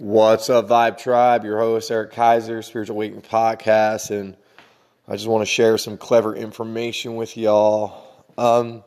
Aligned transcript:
What's 0.00 0.48
up, 0.48 0.66
Vibe 0.66 0.96
Tribe? 0.96 1.44
Your 1.44 1.58
host, 1.58 1.90
Eric 1.90 2.12
Kaiser, 2.12 2.62
Spiritual 2.62 2.96
Awakening 2.96 3.20
Podcast, 3.20 4.10
and 4.10 4.34
I 5.06 5.12
just 5.12 5.28
want 5.28 5.42
to 5.42 5.46
share 5.46 5.76
some 5.76 5.98
clever 5.98 6.34
information 6.34 7.16
with 7.16 7.36
y'all. 7.36 8.02
Um, 8.38 8.82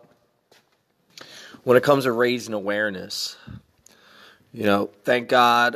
when 1.65 1.77
it 1.77 1.83
comes 1.83 2.05
to 2.05 2.11
raising 2.11 2.55
awareness, 2.55 3.37
you 4.51 4.63
know, 4.63 4.89
thank 5.03 5.29
God 5.29 5.75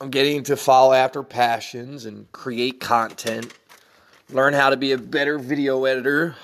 I'm 0.00 0.08
getting 0.08 0.42
to 0.44 0.56
follow 0.56 0.94
after 0.94 1.22
passions 1.22 2.06
and 2.06 2.32
create 2.32 2.80
content, 2.80 3.52
learn 4.30 4.54
how 4.54 4.70
to 4.70 4.78
be 4.78 4.92
a 4.92 4.98
better 4.98 5.38
video 5.38 5.84
editor. 5.84 6.34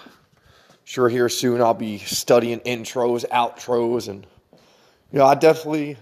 Sure, 0.85 1.09
here 1.09 1.31
soon 1.31 1.63
I'll 1.63 1.73
be 1.73 1.97
studying 1.97 2.61
intros, 2.61 3.27
outros, 3.31 4.09
and 4.09 4.27
you 5.11 5.19
know, 5.19 5.25
I 5.25 5.35
definitely 5.35 5.97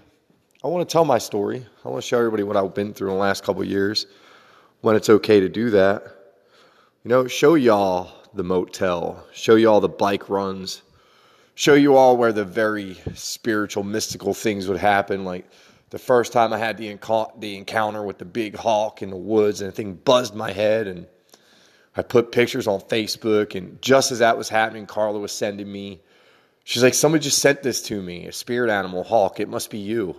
I 0.63 0.69
want 0.69 0.87
to 0.87 0.93
tell 0.93 1.07
my 1.07 1.17
story. 1.17 1.65
I 1.87 1.89
want 1.89 2.03
to 2.03 2.07
show 2.07 2.19
everybody 2.19 2.43
what 2.43 2.55
I've 2.55 2.75
been 2.75 2.93
through 2.93 3.09
in 3.09 3.15
the 3.15 3.21
last 3.21 3.43
couple 3.43 3.65
years 3.65 4.07
when 4.83 4.95
it's 4.95 5.09
okay 5.09 5.41
to 5.41 5.49
do 5.49 5.71
that. 5.71 6.03
You 7.03 7.09
know, 7.09 7.27
show 7.27 7.55
y'all 7.55 8.13
the 8.35 8.45
motel, 8.45 9.25
show 9.33 9.55
y'all 9.55 9.81
the 9.81 9.89
bike 9.89 10.29
runs, 10.29 10.83
show 11.55 11.73
you 11.73 11.97
all 11.97 12.19
where 12.19 12.35
the 12.35 12.45
very 12.45 12.99
spiritual, 13.15 13.85
mystical 13.85 14.35
things 14.35 14.69
would 14.69 14.77
happen. 14.77 15.25
Like 15.25 15.51
the 15.89 15.99
first 15.99 16.31
time 16.31 16.53
I 16.53 16.59
had 16.59 16.77
the, 16.77 16.95
the 17.39 17.57
encounter 17.57 18.03
with 18.03 18.19
the 18.19 18.27
big 18.27 18.55
hawk 18.55 19.01
in 19.01 19.09
the 19.09 19.17
woods, 19.17 19.63
and 19.63 19.73
the 19.73 19.75
thing 19.75 19.95
buzzed 19.95 20.35
my 20.35 20.53
head. 20.53 20.87
And 20.87 21.07
I 21.97 22.03
put 22.03 22.33
pictures 22.33 22.67
on 22.67 22.81
Facebook. 22.81 23.55
And 23.55 23.81
just 23.81 24.13
as 24.13 24.19
that 24.19 24.37
was 24.37 24.51
happening, 24.51 24.85
Carla 24.85 25.21
was 25.21 25.33
sending 25.33 25.73
me 25.73 26.03
She's 26.65 26.83
like, 26.83 26.95
somebody 26.95 27.25
just 27.25 27.39
sent 27.39 27.63
this 27.63 27.83
to 27.83 28.01
me, 28.01 28.27
a 28.27 28.33
spirit 28.33 28.71
animal, 28.71 29.03
hawk. 29.03 29.41
It 29.41 29.49
must 29.49 29.71
be 29.71 29.79
you. 29.79 30.17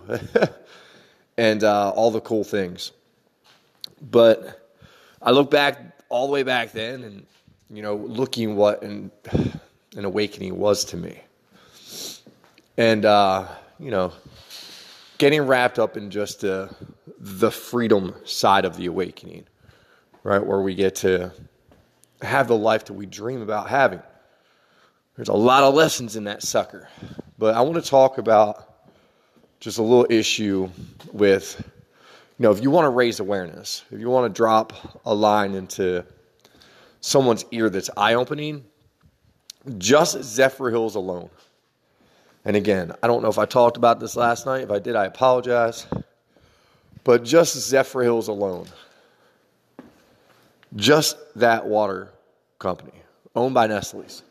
and 1.36 1.64
uh, 1.64 1.90
all 1.90 2.10
the 2.10 2.20
cool 2.20 2.44
things. 2.44 2.92
But 4.00 4.70
I 5.20 5.30
look 5.30 5.50
back 5.50 5.78
all 6.08 6.26
the 6.26 6.32
way 6.32 6.42
back 6.42 6.72
then 6.72 7.04
and, 7.04 7.26
you 7.70 7.82
know, 7.82 7.96
looking 7.96 8.56
what 8.56 8.82
an, 8.82 9.10
an 9.96 10.04
awakening 10.04 10.58
was 10.58 10.84
to 10.86 10.96
me. 10.96 11.20
And, 12.76 13.04
uh, 13.04 13.46
you 13.78 13.90
know, 13.90 14.12
getting 15.18 15.42
wrapped 15.42 15.78
up 15.78 15.96
in 15.96 16.10
just 16.10 16.44
uh, 16.44 16.68
the 17.18 17.50
freedom 17.50 18.14
side 18.24 18.64
of 18.64 18.76
the 18.76 18.86
awakening, 18.86 19.44
right? 20.24 20.44
Where 20.44 20.60
we 20.60 20.74
get 20.74 20.96
to 20.96 21.32
have 22.20 22.48
the 22.48 22.56
life 22.56 22.86
that 22.86 22.94
we 22.94 23.06
dream 23.06 23.40
about 23.40 23.68
having. 23.68 24.02
There's 25.16 25.28
a 25.28 25.34
lot 25.34 25.62
of 25.62 25.74
lessons 25.74 26.16
in 26.16 26.24
that 26.24 26.42
sucker. 26.42 26.88
But 27.38 27.54
I 27.54 27.60
want 27.60 27.82
to 27.82 27.88
talk 27.88 28.18
about 28.18 28.68
just 29.60 29.78
a 29.78 29.82
little 29.82 30.06
issue 30.08 30.70
with, 31.12 31.62
you 32.38 32.42
know, 32.42 32.50
if 32.50 32.62
you 32.62 32.70
want 32.70 32.86
to 32.86 32.90
raise 32.90 33.20
awareness, 33.20 33.84
if 33.90 34.00
you 34.00 34.08
want 34.08 34.32
to 34.32 34.36
drop 34.36 34.72
a 35.04 35.14
line 35.14 35.54
into 35.54 36.04
someone's 37.00 37.44
ear 37.50 37.68
that's 37.68 37.90
eye 37.96 38.14
opening, 38.14 38.64
just 39.78 40.16
Zephyrhills 40.16 40.94
alone. 40.94 41.28
And 42.44 42.56
again, 42.56 42.92
I 43.02 43.06
don't 43.06 43.22
know 43.22 43.28
if 43.28 43.38
I 43.38 43.44
talked 43.44 43.76
about 43.76 44.00
this 44.00 44.16
last 44.16 44.46
night. 44.46 44.62
If 44.62 44.70
I 44.70 44.78
did, 44.78 44.96
I 44.96 45.04
apologize. 45.04 45.86
But 47.04 47.22
just 47.22 47.56
Zephyrhills 47.56 48.28
alone, 48.28 48.66
just 50.74 51.16
that 51.36 51.66
water 51.66 52.10
company 52.58 52.92
owned 53.34 53.54
by 53.54 53.66
Nestle's 53.66 54.22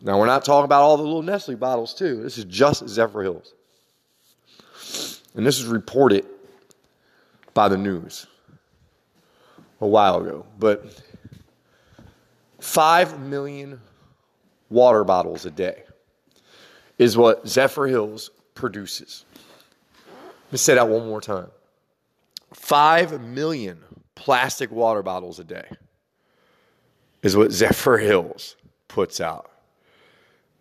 now, 0.00 0.18
we're 0.18 0.26
not 0.26 0.44
talking 0.44 0.64
about 0.64 0.82
all 0.82 0.96
the 0.96 1.02
little 1.02 1.22
Nestle 1.22 1.56
bottles, 1.56 1.92
too. 1.92 2.22
This 2.22 2.38
is 2.38 2.44
just 2.44 2.84
Zephyrhills. 2.84 3.52
And 5.34 5.44
this 5.44 5.58
is 5.58 5.66
reported 5.66 6.24
by 7.52 7.68
the 7.68 7.76
news 7.76 8.26
a 9.80 9.86
while 9.86 10.20
ago. 10.20 10.46
But 10.58 11.02
5 12.60 13.20
million 13.20 13.80
water 14.70 15.02
bottles 15.02 15.44
a 15.46 15.50
day 15.50 15.82
is 16.98 17.16
what 17.16 17.44
Zephyrhills 17.44 18.30
produces. 18.54 19.24
Let 20.46 20.52
me 20.52 20.58
say 20.58 20.74
that 20.74 20.88
one 20.88 21.06
more 21.06 21.20
time 21.20 21.48
5 22.52 23.20
million 23.20 23.78
plastic 24.14 24.70
water 24.70 25.02
bottles 25.02 25.38
a 25.38 25.44
day 25.44 25.68
is 27.22 27.36
what 27.36 27.50
Zephyrhills 27.50 28.54
puts 28.88 29.20
out 29.20 29.50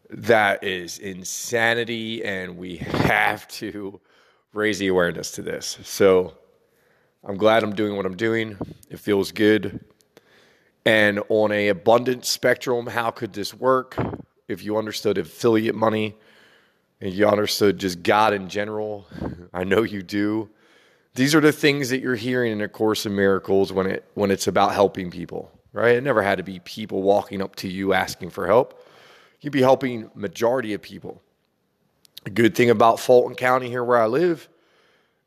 that 0.10 0.64
is 0.64 1.00
insanity, 1.00 2.24
and 2.24 2.58
we 2.58 2.78
have 2.78 3.48
to 3.50 4.00
raise 4.54 4.80
the 4.80 4.88
awareness 4.88 5.32
to 5.32 5.42
this. 5.42 5.78
So 5.84 6.34
I'm 7.24 7.38
glad 7.38 7.64
I'm 7.64 7.76
doing 7.76 7.96
what 7.98 8.06
I'm 8.06 8.16
doing. 8.16 8.58
It 8.90 9.00
feels 9.00 9.32
good. 9.32 9.84
And 10.86 11.22
on 11.28 11.52
a 11.52 11.68
abundant 11.68 12.26
spectrum, 12.26 12.88
how 12.88 13.12
could 13.12 13.34
this 13.34 13.54
work? 13.54 13.98
If 14.48 14.64
you 14.64 14.78
understood 14.78 15.18
affiliate 15.18 15.76
money 15.76 16.16
and 17.02 17.14
you 17.14 17.28
understood 17.28 17.78
just 17.78 18.02
God 18.02 18.34
in 18.34 18.48
general, 18.48 19.06
I 19.54 19.66
know 19.66 19.84
you 19.84 20.02
do. 20.02 20.50
These 21.16 21.36
are 21.36 21.42
the 21.42 21.52
things 21.52 21.90
that 21.90 22.00
you're 22.00 22.16
hearing 22.16 22.54
in 22.54 22.62
a 22.62 22.70
course 22.70 23.06
of 23.06 23.12
miracles 23.12 23.74
when 23.74 23.88
it 23.88 24.06
when 24.14 24.32
it's 24.32 24.48
about 24.48 24.74
helping 24.74 25.12
people, 25.12 25.52
right? 25.74 25.96
It 25.96 26.04
never 26.04 26.22
had 26.22 26.38
to 26.38 26.44
be 26.44 26.60
people 26.60 27.02
walking 27.02 27.42
up 27.42 27.58
to 27.58 27.68
you 27.68 27.92
asking 27.92 28.30
for 28.30 28.48
help 28.48 28.82
you'd 29.42 29.54
be 29.54 29.62
helping 29.62 30.10
majority 30.16 30.74
of 30.74 30.82
people. 30.82 31.22
A 32.26 32.30
good 32.30 32.56
thing 32.56 32.70
about 32.70 33.00
Fulton 33.00 33.36
County 33.36 33.70
here 33.70 33.84
where 33.84 34.02
I 34.02 34.08
live, 34.08 34.50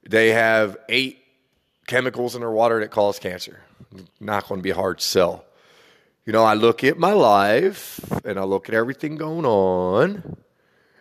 they 0.09 0.31
have 0.31 0.77
eight 0.89 1.19
chemicals 1.87 2.35
in 2.35 2.41
their 2.41 2.51
water 2.51 2.81
that 2.81 2.91
cause 2.91 3.19
cancer. 3.19 3.61
Not 4.21 4.49
going 4.49 4.61
to 4.61 4.63
be 4.63 4.71
hard 4.71 4.99
to 4.99 5.05
sell. 5.05 5.45
You 6.27 6.33
know, 6.33 6.45
I 6.45 6.55
look 6.55 6.85
at 6.85 6.99
my 6.99 7.13
life 7.13 8.01
and 8.25 8.39
I 8.39 8.45
look 8.45 8.69
at 8.69 8.75
everything 8.75 9.17
going 9.17 9.47
on 9.47 10.37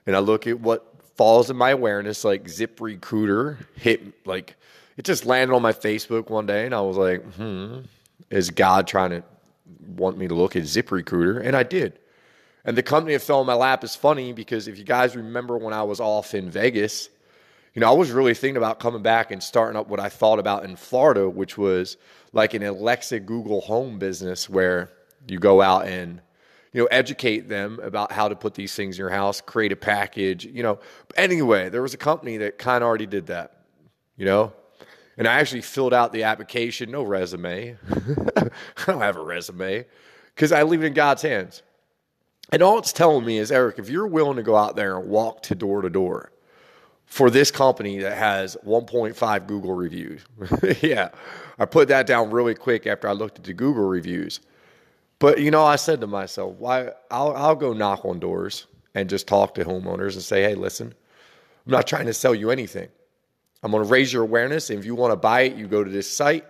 and 0.06 0.16
I 0.16 0.20
look 0.20 0.47
at 0.47 0.59
what 0.59 0.86
falls 1.16 1.50
in 1.50 1.58
my 1.58 1.72
awareness, 1.72 2.24
like 2.24 2.46
ZipRecruiter 2.46 3.58
hit, 3.76 4.26
like 4.26 4.56
it 4.97 5.03
just 5.03 5.26
landed 5.26 5.53
on 5.53 5.62
my 5.62 5.74
Facebook 5.74 6.30
one 6.30 6.46
day 6.46 6.66
and 6.66 6.74
I 6.74 6.81
was 6.81 6.97
like, 6.97 7.24
hmm, 7.34 7.81
is 8.30 8.50
God 8.50 8.88
trying 8.88 9.12
to 9.12 9.24
want 9.86 10.18
me 10.18 10.28
to 10.28 10.34
look 10.34 10.56
at 10.56 10.64
ZipRecruiter? 10.64 11.46
And 11.46 11.56
I 11.56 11.64
did. 11.64 12.00
And 12.66 12.78
the 12.78 12.84
company 12.84 13.14
that 13.14 13.22
fell 13.22 13.42
in 13.42 13.47
my 13.47 13.53
lap 13.53 13.84
is 13.84 13.96
funny 13.96 14.34
because 14.34 14.68
if 14.68 14.78
you 14.78 14.84
guys 14.84 15.16
remember 15.16 15.58
when 15.58 15.74
I 15.74 15.84
was 15.84 16.00
off 16.00 16.34
in 16.34 16.50
Vegas, 16.52 17.09
you 17.74 17.80
know, 17.81 17.90
I 17.90 17.94
was 17.94 18.12
really 18.12 18.34
thinking 18.34 18.58
about 18.58 18.80
coming 18.80 19.02
back 19.02 19.31
and 19.31 19.42
starting 19.42 19.78
up 19.78 19.88
what 19.88 20.00
I 20.00 20.09
thought 20.09 20.40
about 20.40 20.66
in 20.66 20.75
Florida, 20.75 21.30
which 21.30 21.58
was 21.58 21.97
like 22.34 22.53
an 22.53 22.64
Alexa 22.64 23.22
Google 23.22 23.62
Home 23.62 24.00
business 24.00 24.50
where 24.50 24.90
you 25.28 25.40
go 25.40 25.62
out 25.62 25.88
and 25.88 26.22
you 26.74 26.81
know 26.81 26.88
educate 26.92 27.47
them 27.47 27.80
about 27.81 28.12
how 28.12 28.28
to 28.28 28.36
put 28.36 28.53
these 28.53 28.76
things 28.76 28.97
in 28.97 29.00
your 29.00 29.09
house, 29.09 29.41
create 29.41 29.72
a 29.72 29.76
package, 29.76 30.46
you 30.46 30.64
know. 30.64 30.80
Anyway, 31.16 31.70
there 31.70 31.81
was 31.81 31.94
a 31.94 31.97
company 31.97 32.38
that 32.38 32.58
kind 32.58 32.84
of 32.84 32.88
already 32.88 33.08
did 33.08 33.28
that, 33.28 33.62
you 34.18 34.26
know. 34.26 34.53
And 35.18 35.28
I 35.28 35.40
actually 35.40 35.62
filled 35.62 35.94
out 35.94 36.14
the 36.14 36.24
application, 36.24 36.91
no 36.91 37.03
resume. 37.03 37.78
I 38.38 38.50
don't 38.86 39.02
have 39.02 39.18
a 39.18 39.24
resume 39.24 39.86
because 40.34 40.52
I 40.52 40.64
leave 40.64 40.84
it 40.84 40.88
in 40.88 40.94
God's 40.94 41.22
hands. 41.22 41.62
And 42.52 42.62
all 42.62 42.80
it's 42.80 42.92
telling 42.92 43.26
me 43.26 43.38
is, 43.38 43.52
Eric, 43.52 43.78
if 43.80 43.90
you're 43.90 44.08
willing 44.08 44.38
to 44.38 44.44
go 44.44 44.56
out 44.56 44.76
there 44.76 44.98
and 44.98 45.10
walk 45.10 45.44
to 45.44 45.56
door 45.56 45.82
to 45.82 45.90
door 45.90 46.32
for 47.06 47.30
this 47.30 47.52
company 47.52 48.00
that 48.00 48.18
has 48.18 48.58
1.5 48.66 49.48
Google 49.48 49.74
reviews, 49.74 50.24
yeah, 50.82 51.09
I 51.59 51.66
put 51.66 51.88
that 51.90 52.08
down 52.08 52.32
really 52.32 52.56
quick 52.56 52.88
after 52.88 53.08
I 53.08 53.12
looked 53.12 53.38
at 53.38 53.46
the 53.46 53.54
Google 53.54 53.88
reviews. 53.88 54.40
But 55.20 55.40
you 55.40 55.52
know, 55.52 55.64
I 55.64 55.76
said 55.76 56.02
to 56.02 56.08
myself, 56.08 56.56
why? 56.56 56.92
I'll, 57.12 57.36
I'll 57.36 57.56
go 57.56 57.74
knock 57.74 58.06
on 58.06 58.20
doors 58.20 58.68
and 58.96 59.09
just 59.09 59.28
talk 59.28 59.54
to 59.56 59.66
homeowners 59.66 60.14
and 60.14 60.24
say, 60.24 60.42
hey, 60.42 60.56
listen, 60.56 60.94
I'm 61.66 61.72
not 61.72 61.86
trying 61.86 62.06
to 62.08 62.14
sell 62.14 62.34
you 62.34 62.50
anything. 62.50 62.88
I'm 63.62 63.72
going 63.72 63.84
to 63.84 63.90
raise 63.90 64.12
your 64.12 64.23
awareness. 64.23 64.70
And 64.70 64.79
if 64.79 64.85
you 64.85 64.96
want 64.96 65.12
to 65.12 65.18
buy 65.18 65.41
it, 65.41 65.56
you 65.56 65.68
go 65.68 65.84
to 65.84 65.91
this 65.91 66.09
site 66.09 66.46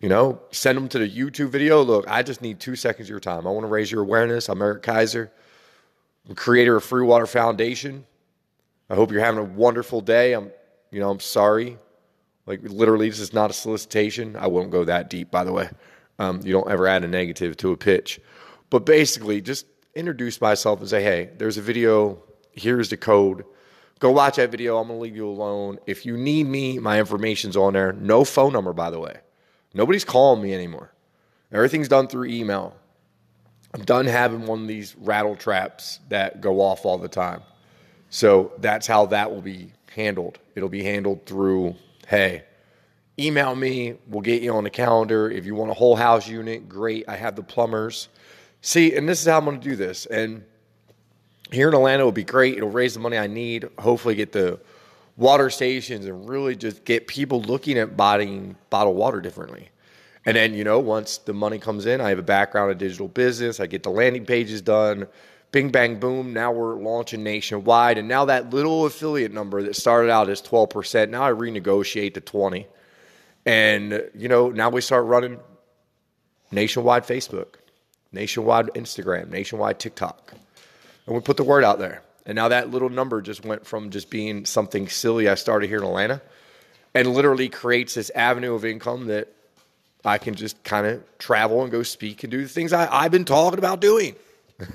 you 0.00 0.08
know, 0.08 0.40
send 0.50 0.76
them 0.76 0.88
to 0.88 0.98
the 0.98 1.08
YouTube 1.08 1.50
video. 1.50 1.82
Look, 1.82 2.06
I 2.08 2.22
just 2.22 2.40
need 2.40 2.58
two 2.58 2.74
seconds 2.74 3.06
of 3.06 3.10
your 3.10 3.20
time. 3.20 3.46
I 3.46 3.50
want 3.50 3.64
to 3.64 3.68
raise 3.68 3.92
your 3.92 4.02
awareness. 4.02 4.48
I'm 4.48 4.62
Eric 4.62 4.82
Kaiser, 4.82 5.30
I'm 6.28 6.34
creator 6.34 6.76
of 6.76 6.84
Free 6.84 7.04
Water 7.04 7.26
Foundation. 7.26 8.06
I 8.88 8.94
hope 8.94 9.12
you're 9.12 9.24
having 9.24 9.40
a 9.40 9.44
wonderful 9.44 10.00
day. 10.00 10.32
I'm, 10.32 10.50
you 10.90 11.00
know, 11.00 11.10
I'm 11.10 11.20
sorry. 11.20 11.78
Like 12.46 12.60
literally, 12.62 13.08
this 13.08 13.20
is 13.20 13.32
not 13.32 13.50
a 13.50 13.52
solicitation. 13.52 14.36
I 14.36 14.48
won't 14.48 14.70
go 14.70 14.84
that 14.84 15.10
deep, 15.10 15.30
by 15.30 15.44
the 15.44 15.52
way. 15.52 15.68
Um, 16.18 16.40
you 16.42 16.52
don't 16.52 16.68
ever 16.68 16.86
add 16.86 17.04
a 17.04 17.08
negative 17.08 17.56
to 17.58 17.72
a 17.72 17.76
pitch, 17.76 18.20
but 18.70 18.84
basically, 18.84 19.40
just 19.40 19.66
introduce 19.94 20.40
myself 20.40 20.80
and 20.80 20.88
say, 20.88 21.02
"Hey, 21.02 21.30
there's 21.38 21.58
a 21.58 21.62
video. 21.62 22.22
Here's 22.52 22.88
the 22.88 22.96
code. 22.96 23.44
Go 24.00 24.10
watch 24.10 24.36
that 24.36 24.50
video. 24.50 24.78
I'm 24.78 24.88
gonna 24.88 24.98
leave 24.98 25.14
you 25.14 25.28
alone. 25.28 25.78
If 25.86 26.04
you 26.04 26.16
need 26.16 26.46
me, 26.46 26.78
my 26.78 26.98
information's 26.98 27.56
on 27.56 27.74
there. 27.74 27.92
No 27.92 28.24
phone 28.24 28.52
number, 28.52 28.72
by 28.72 28.90
the 28.90 28.98
way." 28.98 29.20
Nobody's 29.74 30.04
calling 30.04 30.42
me 30.42 30.54
anymore. 30.54 30.92
Everything's 31.52 31.88
done 31.88 32.08
through 32.08 32.26
email. 32.26 32.76
I'm 33.74 33.84
done 33.84 34.06
having 34.06 34.46
one 34.46 34.62
of 34.62 34.68
these 34.68 34.96
rattle 34.96 35.36
traps 35.36 36.00
that 36.08 36.40
go 36.40 36.60
off 36.60 36.84
all 36.84 36.98
the 36.98 37.08
time. 37.08 37.42
So 38.08 38.52
that's 38.58 38.86
how 38.86 39.06
that 39.06 39.30
will 39.30 39.42
be 39.42 39.72
handled. 39.94 40.38
It'll 40.56 40.68
be 40.68 40.82
handled 40.82 41.24
through, 41.26 41.76
hey, 42.08 42.44
email 43.18 43.54
me. 43.54 43.94
We'll 44.08 44.22
get 44.22 44.42
you 44.42 44.52
on 44.54 44.64
the 44.64 44.70
calendar. 44.70 45.30
If 45.30 45.46
you 45.46 45.54
want 45.54 45.70
a 45.70 45.74
whole 45.74 45.94
house 45.94 46.26
unit, 46.26 46.68
great. 46.68 47.04
I 47.08 47.16
have 47.16 47.36
the 47.36 47.42
plumbers. 47.42 48.08
See, 48.62 48.96
and 48.96 49.08
this 49.08 49.20
is 49.20 49.28
how 49.28 49.38
I'm 49.38 49.44
going 49.44 49.60
to 49.60 49.68
do 49.68 49.76
this. 49.76 50.06
And 50.06 50.44
here 51.52 51.68
in 51.68 51.74
Atlanta, 51.74 52.00
it'll 52.00 52.12
be 52.12 52.24
great. 52.24 52.56
It'll 52.56 52.70
raise 52.70 52.94
the 52.94 53.00
money 53.00 53.18
I 53.18 53.26
need. 53.26 53.68
Hopefully, 53.78 54.14
get 54.16 54.32
the 54.32 54.60
water 55.20 55.50
stations 55.50 56.06
and 56.06 56.28
really 56.28 56.56
just 56.56 56.84
get 56.86 57.06
people 57.06 57.42
looking 57.42 57.78
at 57.78 57.94
buying 57.94 58.56
bottled 58.70 58.96
water 58.96 59.20
differently. 59.20 59.68
And 60.24 60.34
then, 60.34 60.54
you 60.54 60.64
know, 60.64 60.78
once 60.80 61.18
the 61.18 61.34
money 61.34 61.58
comes 61.58 61.84
in, 61.84 62.00
I 62.00 62.08
have 62.08 62.18
a 62.18 62.22
background 62.22 62.72
in 62.72 62.78
digital 62.78 63.06
business. 63.06 63.60
I 63.60 63.66
get 63.66 63.82
the 63.82 63.90
landing 63.90 64.24
pages 64.24 64.62
done. 64.62 65.06
Bing, 65.52 65.70
bang, 65.70 66.00
boom. 66.00 66.32
Now 66.32 66.52
we're 66.52 66.74
launching 66.74 67.22
nationwide. 67.22 67.98
And 67.98 68.08
now 68.08 68.24
that 68.24 68.50
little 68.50 68.86
affiliate 68.86 69.32
number 69.32 69.62
that 69.62 69.76
started 69.76 70.10
out 70.10 70.30
as 70.30 70.40
12%, 70.40 71.10
now 71.10 71.22
I 71.22 71.32
renegotiate 71.32 72.14
to 72.14 72.20
20. 72.20 72.66
And, 73.44 74.02
you 74.14 74.28
know, 74.28 74.48
now 74.48 74.70
we 74.70 74.80
start 74.80 75.04
running 75.04 75.38
nationwide 76.50 77.04
Facebook, 77.04 77.56
nationwide 78.10 78.68
Instagram, 78.68 79.28
nationwide 79.28 79.78
TikTok. 79.78 80.32
And 81.06 81.14
we 81.14 81.20
put 81.20 81.36
the 81.36 81.44
word 81.44 81.64
out 81.64 81.78
there. 81.78 82.02
And 82.26 82.36
now 82.36 82.48
that 82.48 82.70
little 82.70 82.88
number 82.88 83.22
just 83.22 83.44
went 83.44 83.66
from 83.66 83.90
just 83.90 84.10
being 84.10 84.44
something 84.44 84.88
silly 84.88 85.28
I 85.28 85.34
started 85.34 85.68
here 85.68 85.78
in 85.78 85.84
Atlanta 85.84 86.20
and 86.94 87.08
literally 87.08 87.48
creates 87.48 87.94
this 87.94 88.10
avenue 88.14 88.54
of 88.54 88.64
income 88.64 89.06
that 89.06 89.28
I 90.04 90.18
can 90.18 90.34
just 90.34 90.62
kind 90.64 90.86
of 90.86 91.18
travel 91.18 91.62
and 91.62 91.70
go 91.70 91.82
speak 91.82 92.24
and 92.24 92.30
do 92.30 92.42
the 92.42 92.48
things 92.48 92.72
I, 92.72 92.88
I've 92.92 93.10
been 93.10 93.24
talking 93.24 93.58
about 93.58 93.80
doing. 93.80 94.16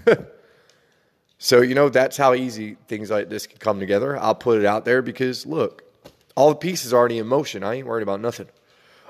so, 1.37 1.61
you 1.61 1.75
know, 1.75 1.89
that's 1.89 2.17
how 2.17 2.33
easy 2.33 2.77
things 2.87 3.09
like 3.09 3.29
this 3.29 3.47
can 3.47 3.57
come 3.57 3.79
together. 3.79 4.17
I'll 4.17 4.35
put 4.35 4.59
it 4.59 4.65
out 4.65 4.85
there 4.85 5.01
because, 5.01 5.45
look, 5.45 5.83
all 6.35 6.49
the 6.49 6.55
pieces 6.55 6.93
are 6.93 6.97
already 6.97 7.17
in 7.17 7.27
motion. 7.27 7.63
I 7.63 7.75
ain't 7.75 7.87
worried 7.87 8.03
about 8.03 8.21
nothing. 8.21 8.47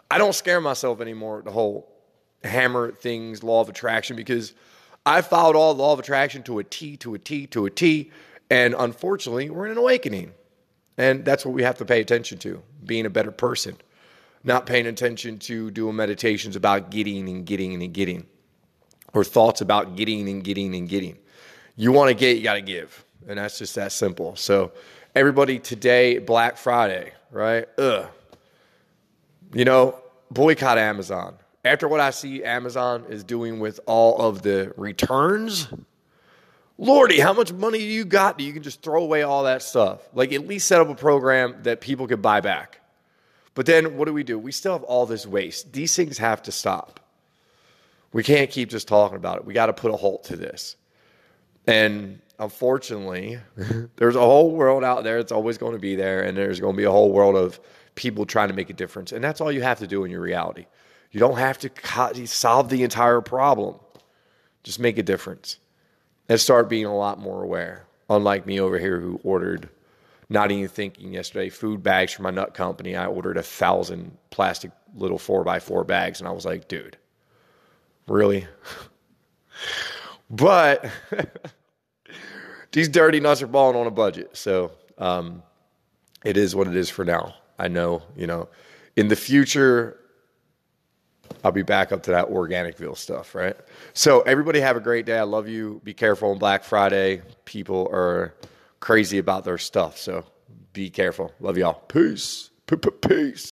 I 0.09 0.17
don't 0.17 0.35
scare 0.35 0.61
myself 0.61 1.01
anymore, 1.01 1.41
the 1.43 1.51
whole 1.51 1.91
hammer 2.43 2.91
things, 2.91 3.43
law 3.43 3.61
of 3.61 3.69
attraction, 3.69 4.15
because 4.15 4.53
I 5.05 5.21
followed 5.21 5.55
all 5.55 5.73
the 5.73 5.81
law 5.81 5.93
of 5.93 5.99
attraction 5.99 6.43
to 6.43 6.59
a 6.59 6.63
T, 6.63 6.97
to 6.97 7.13
a 7.13 7.19
T, 7.19 7.47
to 7.47 7.65
a 7.65 7.69
T. 7.69 8.11
And 8.49 8.75
unfortunately, 8.77 9.49
we're 9.49 9.65
in 9.65 9.71
an 9.71 9.77
awakening. 9.77 10.33
And 10.97 11.25
that's 11.25 11.45
what 11.45 11.53
we 11.53 11.63
have 11.63 11.77
to 11.79 11.85
pay 11.85 12.01
attention 12.01 12.37
to 12.39 12.61
being 12.85 13.05
a 13.05 13.09
better 13.09 13.31
person, 13.31 13.77
not 14.43 14.65
paying 14.65 14.87
attention 14.87 15.39
to 15.39 15.69
doing 15.71 15.95
meditations 15.95 16.55
about 16.55 16.89
getting 16.89 17.27
and 17.27 17.45
getting 17.45 17.81
and 17.81 17.93
getting, 17.93 18.25
or 19.13 19.23
thoughts 19.23 19.61
about 19.61 19.95
getting 19.95 20.27
and 20.29 20.43
getting 20.43 20.73
and 20.75 20.87
getting. 20.87 21.17
You 21.75 21.91
want 21.91 22.09
to 22.09 22.15
get, 22.15 22.37
you 22.37 22.43
got 22.43 22.53
to 22.53 22.61
give. 22.61 23.03
And 23.27 23.39
that's 23.39 23.57
just 23.57 23.75
that 23.75 23.91
simple. 23.91 24.35
So, 24.35 24.71
everybody 25.15 25.59
today, 25.59 26.19
Black 26.19 26.57
Friday, 26.57 27.11
right? 27.31 27.67
Ugh. 27.77 28.07
You 29.53 29.65
know, 29.65 29.99
boycott 30.31 30.77
Amazon. 30.77 31.35
After 31.65 31.87
what 31.87 31.99
I 31.99 32.11
see 32.11 32.43
Amazon 32.43 33.05
is 33.09 33.23
doing 33.23 33.59
with 33.59 33.79
all 33.87 34.21
of 34.21 34.43
the 34.43 34.71
returns, 34.77 35.67
Lordy, 36.77 37.19
how 37.19 37.33
much 37.33 37.51
money 37.51 37.79
do 37.79 37.85
you 37.85 38.05
got 38.05 38.37
that 38.37 38.43
you 38.43 38.53
can 38.53 38.61
just 38.61 38.83
throw 38.83 39.01
away 39.01 39.23
all 39.23 39.45
that 39.45 39.63
stuff? 39.63 40.01
Like, 40.13 40.31
at 40.31 40.47
least 40.47 40.67
set 40.67 40.79
up 40.79 40.89
a 40.89 40.95
program 40.95 41.55
that 41.63 41.81
people 41.81 42.05
could 42.05 42.21
buy 42.21 42.39
back. 42.39 42.81
But 43.55 43.65
then 43.65 43.97
what 43.97 44.05
do 44.05 44.13
we 44.13 44.23
do? 44.23 44.37
We 44.37 44.51
still 44.51 44.73
have 44.73 44.83
all 44.83 45.07
this 45.07 45.25
waste. 45.25 45.73
These 45.73 45.95
things 45.95 46.19
have 46.19 46.43
to 46.43 46.51
stop. 46.51 46.99
We 48.13 48.21
can't 48.21 48.51
keep 48.51 48.69
just 48.69 48.87
talking 48.87 49.17
about 49.17 49.37
it. 49.37 49.45
We 49.45 49.55
got 49.55 49.65
to 49.65 49.73
put 49.73 49.91
a 49.91 49.95
halt 49.95 50.25
to 50.25 50.35
this. 50.35 50.75
And 51.65 52.19
unfortunately, 52.37 53.39
there's 53.95 54.15
a 54.15 54.19
whole 54.19 54.51
world 54.51 54.83
out 54.83 55.03
there. 55.03 55.17
It's 55.17 55.31
always 55.31 55.57
going 55.57 55.73
to 55.73 55.79
be 55.79 55.95
there. 55.95 56.21
And 56.21 56.37
there's 56.37 56.59
going 56.59 56.75
to 56.75 56.77
be 56.77 56.83
a 56.83 56.91
whole 56.91 57.11
world 57.11 57.35
of 57.35 57.59
people 57.95 58.25
trying 58.27 58.49
to 58.49 58.53
make 58.53 58.69
a 58.69 58.73
difference. 58.73 59.13
And 59.13 59.23
that's 59.23 59.41
all 59.41 59.51
you 59.51 59.63
have 59.63 59.79
to 59.79 59.87
do 59.87 60.03
in 60.03 60.11
your 60.11 60.21
reality. 60.21 60.67
You 61.15 61.21
don't 61.21 61.37
have 61.37 61.59
to 61.59 62.27
solve 62.27 62.67
the 62.67 62.83
entire 62.83 63.21
problem, 63.21 63.75
just 64.63 64.81
make 64.81 64.97
a 64.97 65.01
difference 65.01 65.59
and 66.27 66.37
start 66.37 66.67
being 66.67 66.83
a 66.83 66.93
lot 66.93 67.21
more 67.21 67.41
aware. 67.41 67.85
Unlike 68.09 68.45
me 68.45 68.59
over 68.59 68.77
here, 68.77 68.99
who 68.99 69.21
ordered, 69.23 69.69
not 70.27 70.51
even 70.51 70.67
thinking 70.67 71.13
yesterday, 71.13 71.47
food 71.47 71.81
bags 71.81 72.11
for 72.11 72.23
my 72.23 72.31
nut 72.31 72.53
company. 72.53 72.97
I 72.97 73.05
ordered 73.05 73.37
a 73.37 73.43
thousand 73.43 74.17
plastic 74.29 74.71
little 74.93 75.17
four 75.17 75.45
by 75.45 75.57
four 75.57 75.85
bags, 75.85 76.19
and 76.19 76.27
I 76.27 76.33
was 76.33 76.43
like, 76.43 76.67
dude, 76.67 76.97
really? 78.09 78.45
but 80.29 80.83
these 82.73 82.89
dirty 82.89 83.21
nuts 83.21 83.41
are 83.41 83.47
balling 83.47 83.77
on 83.77 83.87
a 83.87 83.91
budget, 83.91 84.35
so 84.35 84.73
um, 84.97 85.43
it 86.25 86.35
is 86.35 86.57
what 86.57 86.67
it 86.67 86.75
is 86.75 86.89
for 86.89 87.05
now. 87.05 87.35
I 87.57 87.69
know, 87.69 88.03
you 88.17 88.27
know, 88.27 88.49
in 88.97 89.07
the 89.07 89.15
future, 89.15 89.97
I'll 91.45 91.51
be 91.51 91.61
back 91.61 91.91
up 91.91 92.01
to 92.03 92.11
that 92.11 92.29
Organicville 92.29 92.97
stuff, 92.97 93.35
right? 93.35 93.55
So 93.93 94.21
everybody 94.21 94.59
have 94.61 94.77
a 94.77 94.79
great 94.79 95.05
day. 95.05 95.19
I 95.19 95.23
love 95.23 95.47
you. 95.47 95.79
Be 95.83 95.93
careful 95.93 96.31
on 96.31 96.39
Black 96.39 96.63
Friday. 96.63 97.21
People 97.45 97.87
are 97.91 98.33
crazy 98.79 99.19
about 99.19 99.43
their 99.43 99.59
stuff, 99.59 99.95
so 99.99 100.25
be 100.73 100.89
careful. 100.89 101.31
Love 101.39 101.55
y'all. 101.55 101.75
Peace. 101.87 102.49
Peace. 102.65 103.43